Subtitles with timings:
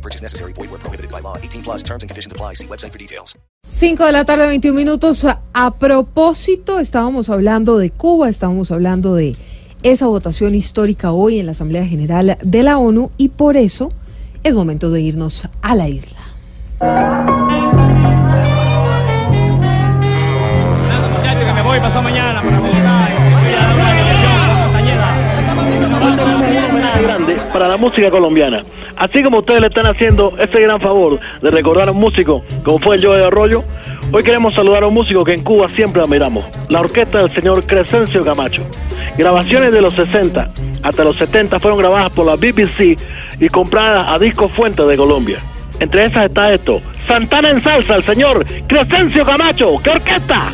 [0.00, 0.54] No purchase necessary.
[0.54, 1.36] Void where prohibited by law.
[1.36, 2.54] 18 plus terms and conditions apply.
[2.54, 3.36] See website for details.
[3.68, 5.26] 5 de la tarde, 21 minutos.
[5.52, 9.36] A propósito, estábamos hablando de Cuba, estábamos hablando de
[9.82, 13.92] esa votación histórica hoy en la Asamblea General de la ONU y por eso
[14.42, 16.18] es momento de irnos a la isla.
[22.02, 23.00] Mañana Bogotá
[27.02, 28.64] grande para la música colombiana.
[29.00, 32.78] Así como ustedes le están haciendo ese gran favor de recordar a un músico como
[32.80, 33.64] fue el Joe de Arroyo,
[34.12, 37.64] hoy queremos saludar a un músico que en Cuba siempre admiramos, la orquesta del señor
[37.64, 38.62] Crescencio Camacho.
[39.16, 40.50] Grabaciones de los 60
[40.82, 42.98] hasta los 70 fueron grabadas por la BBC
[43.40, 45.38] y compradas a Disco Fuente de Colombia.
[45.78, 49.78] Entre esas está esto, Santana en salsa, el señor Crescencio Camacho.
[49.82, 50.52] ¡Qué orquesta!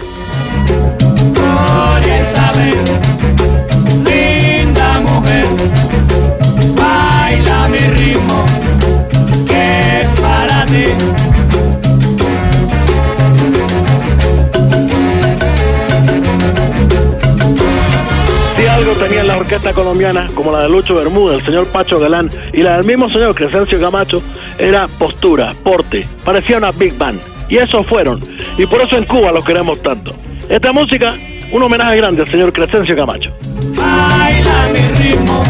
[19.47, 23.09] Orquesta colombiana, como la de Lucho Bermúdez, el señor Pacho Galán y la del mismo
[23.09, 24.21] señor Crescencio Camacho,
[24.59, 27.21] era postura, porte, parecía una big band.
[27.49, 28.21] Y esos fueron.
[28.59, 30.13] Y por eso en Cuba los queremos tanto.
[30.49, 31.15] Esta música,
[31.53, 33.31] un homenaje grande al señor Crescencio Camacho.
[33.77, 35.43] Baila mi ritmo,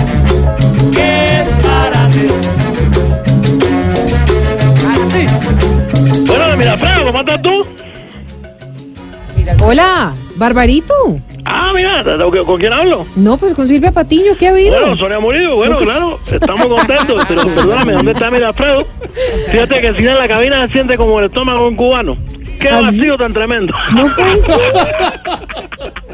[0.92, 2.26] que es para ti.
[6.26, 7.66] Bueno, mira, Fredo, ¿cómo estás tú?
[9.62, 11.18] Hola, Barbarito.
[11.48, 12.02] Ah, mira,
[12.44, 13.06] ¿con quién hablo?
[13.14, 14.80] No, pues con Silvia Patiño, ¿qué ha habido?
[14.80, 18.84] Bueno, Sonia Murillo, bueno, claro, estamos contentos, pero perdóname, ¿dónde está Mirafredo?
[19.52, 22.16] Fíjate que si en la cabina se siente como el estómago de un cubano.
[22.58, 22.98] ¡Qué ¿Ah, sí?
[22.98, 23.72] vacío tan tremendo!
[23.94, 24.26] No ser.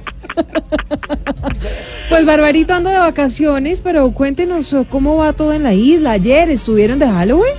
[2.09, 6.12] Pues Barbarito anda de vacaciones, pero cuéntenos oh, cómo va todo en la isla.
[6.12, 7.55] Ayer estuvieron de Halloween.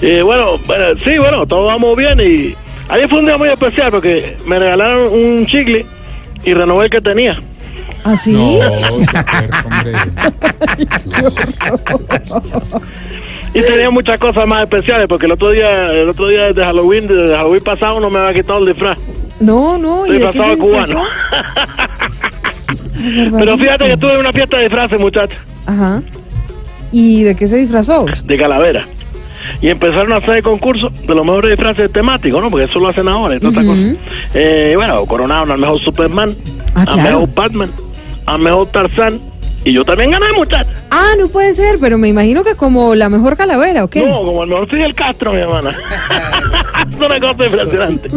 [0.00, 2.54] Eh, bueno, bueno, sí, bueno, todos vamos bien y
[2.88, 5.84] ayer fue un día muy especial porque me regalaron un chicle
[6.44, 7.40] y renové el que tenía.
[8.04, 8.34] ¿Ah, sí?
[13.52, 17.08] Y tenía muchas cosas más especiales porque el otro día, el otro día de Halloween,
[17.08, 18.96] de Halloween pasado no me había quitado el disfraz.
[19.40, 20.06] No, no.
[20.06, 21.02] ¿Y de qué se cubano.
[23.38, 25.36] Pero fíjate que tuve una fiesta de disfraces, muchachos,
[25.66, 26.00] Ajá.
[26.92, 28.06] ¿Y de qué se disfrazó?
[28.24, 28.86] de calavera.
[29.60, 32.50] Y empezaron a hacer concursos de los mejores disfraces temáticos, ¿no?
[32.50, 33.74] Porque eso lo hacen ahora y todas esas Ujú.
[33.74, 33.96] cosas.
[34.34, 36.34] Eh, bueno, coronaron al mejor Superman,
[36.74, 37.02] Ah, al claro.
[37.20, 37.70] mejor Batman,
[38.26, 39.20] al mejor Tarzán.
[39.62, 40.72] Y yo también gané, muchachos.
[40.90, 44.00] Ah, no puede ser, pero me imagino que como la mejor calavera, ¿o qué?
[44.06, 45.76] No, como el mejor Fidel Castro, mi hermana.
[46.90, 48.08] es una cosa impresionante.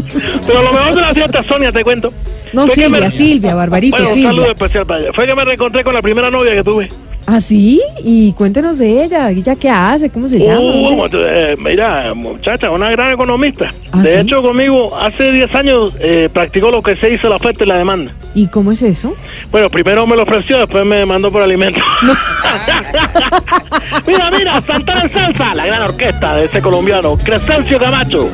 [0.48, 2.14] Pero lo mejor de la fiesta, Sonia, te cuento.
[2.54, 4.52] No, Silvia, me- Silvia, Barbarito, Bueno, un saludo Silvia.
[4.54, 5.12] especial para ella.
[5.14, 6.90] Fue que me reencontré con la primera novia que tuve.
[7.26, 7.82] ¿Ah, sí?
[8.04, 9.32] Y cuéntenos de ella.
[9.32, 10.10] ¿Ella qué hace?
[10.10, 10.60] ¿Cómo se llama?
[10.60, 13.74] Uh, eh, mira, muchacha, una gran economista.
[13.92, 14.18] ¿Ah, de sí?
[14.18, 17.78] hecho, conmigo hace 10 años eh, practicó lo que se dice la oferta y la
[17.78, 18.14] demanda.
[18.36, 19.16] ¿Y cómo es eso?
[19.52, 21.80] Bueno, primero me lo ofreció, después me mandó por alimento.
[24.08, 28.30] mira, mira, Santana en Salsa, la gran orquesta de ese colombiano, Crescencio Camacho.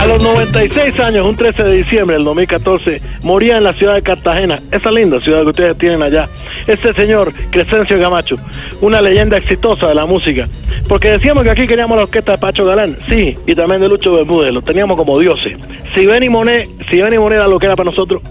[0.00, 4.00] A los 96 años, un 13 de diciembre del 2014, moría en la ciudad de
[4.00, 6.26] Cartagena, esa linda ciudad que ustedes tienen allá.
[6.66, 8.36] Este señor, Crescencio Camacho,
[8.80, 10.48] una leyenda exitosa de la música.
[10.88, 14.14] Porque decíamos que aquí queríamos la orquesta de Pacho Galán, sí, y también de Lucho
[14.14, 15.58] Bermúdez, los teníamos como dioses.
[15.94, 18.22] Si Benny Monet, si Benny Monet era lo que era para nosotros,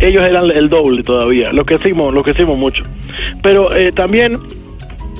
[0.00, 2.84] ellos eran el doble todavía, lo que hicimos, lo que hicimos mucho.
[3.42, 4.40] Pero eh, también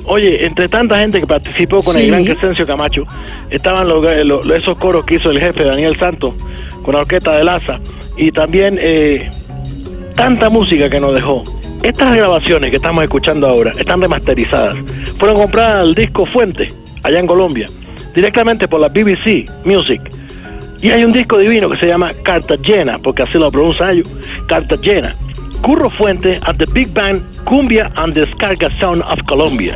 [0.05, 2.03] Oye, entre tanta gente que participó con Sí.
[2.03, 3.03] el gran Crescencio Camacho,
[3.49, 6.33] estaban los, los- esos coros que hizo el jefe Daniel Santos
[6.83, 7.79] con la orquesta de Laza
[8.17, 9.29] y también eh,
[10.15, 11.43] tanta música que nos dejó.
[11.83, 14.75] Estas grabaciones que estamos escuchando ahora están remasterizadas.
[15.17, 16.73] Fueron compradas al disco Fuente,
[17.03, 17.67] allá en Colombia,
[18.15, 20.01] directamente por la BBC Music.
[20.81, 24.07] Y hay un disco divino que se llama Cartagena, porque así lo pronuncia ellos,
[24.47, 25.15] Cartagena.
[25.61, 29.75] Curro Fuente at the Big Band, Cumbia and Descarga Sound of Colombia.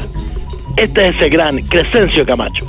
[0.78, 2.66] Este es ese gran Crescencio Camacho.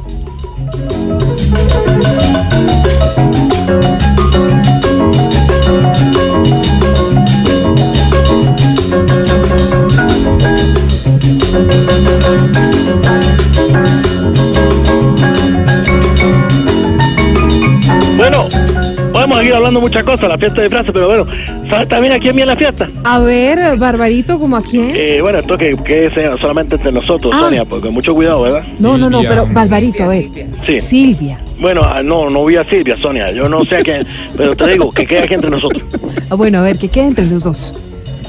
[19.84, 21.26] Muchas cosas, la fiesta de disfraces, pero bueno,
[21.68, 22.88] ¿sabes también a quién viene la fiesta?
[23.04, 24.92] A ver, Barbarito, ¿como a quién?
[24.94, 27.40] Eh, bueno, esto que, que sea solamente entre nosotros, Ah.
[27.40, 28.64] Sonia, porque mucho cuidado, ¿verdad?
[28.80, 30.26] no, no, no, pero Barbarito, a ver.
[30.66, 30.80] Sí.
[30.80, 31.40] Silvia.
[31.60, 34.68] Bueno, ah, no, no vi a Silvia, Sonia, yo no sé a quién, pero te
[34.70, 35.82] digo, que quede aquí entre nosotros.
[36.30, 37.74] Ah, bueno, a ver, que quede entre los dos.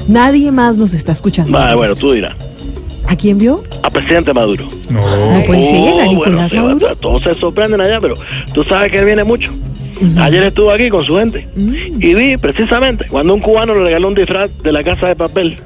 [0.08, 1.56] Nadie más nos está escuchando.
[1.58, 2.34] Va, bueno, tú dirás,
[3.08, 3.62] ¿A quién vio?
[3.82, 4.68] a presidente Maduro.
[4.90, 5.00] No
[5.46, 6.88] puede ser, a Oh, Nicolás bueno, Maduro.
[6.90, 8.14] se- todos se sorprenden allá, pero
[8.52, 9.52] tú sabes que él viene mucho.
[10.18, 11.74] Ayer estuvo aquí con su gente Mm.
[12.02, 15.56] y vi precisamente cuando un cubano le regaló un disfraz de la casa de papel.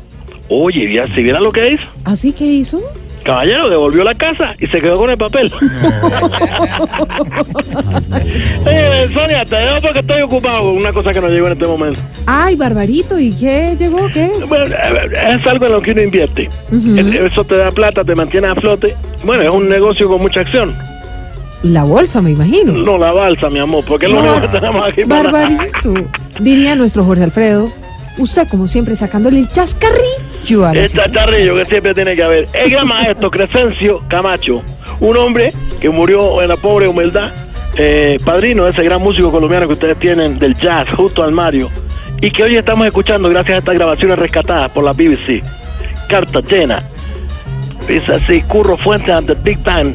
[0.49, 2.81] Oye, vi- si viera lo que hizo, ¿Así que hizo?
[3.25, 5.53] caballero devolvió la casa y se quedó con el papel.
[8.67, 11.67] Eh, Sonia, te dejo porque estoy ocupado con una cosa que nos llegó en este
[11.67, 12.01] momento.
[12.27, 14.09] Ay, Barbarito, ¿y qué llegó?
[14.13, 14.49] ¿Qué es?
[14.49, 16.51] Bueno, eh, es algo en lo que uno invierte.
[16.73, 18.95] Eh, Eso te da plata, te mantiene a flote.
[19.25, 20.75] Bueno, es un negocio con mucha acción.
[21.63, 22.73] La bolsa, me imagino.
[22.73, 25.05] No la balsa, mi amor, porque es lo único que tenemos aquí.
[25.05, 25.95] para- Barbarito.
[26.39, 27.71] Diría nuestro Jorge Alfredo.
[28.19, 31.15] Usted, como siempre, sacándole el chascarrillo a la El situación.
[31.15, 32.49] chacharrillo que siempre tiene que haber.
[32.53, 34.63] El gran maestro Crescencio Camacho,
[35.01, 37.31] un hombre que murió en la pobre humildad,
[37.77, 41.71] eh, padrino de ese gran músico colombiano que ustedes tienen del jazz, justo al Mario,
[42.21, 45.43] y que hoy estamos escuchando gracias a estas grabaciones rescatadas por la BBC.
[46.09, 46.83] Cartagena,
[47.89, 49.95] dice así, Curro Fuentes ante Big Time,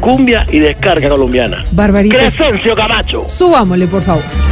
[0.00, 1.64] cumbia y descarga colombiana.
[1.70, 2.16] Barbarito.
[2.16, 3.28] Crescencio Camacho.
[3.28, 4.49] Subámosle, por favor.